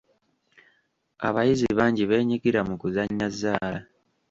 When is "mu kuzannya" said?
2.69-3.27